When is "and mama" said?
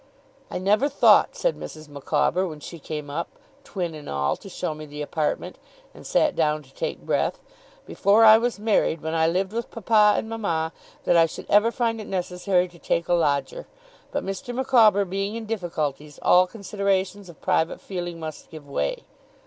10.17-10.73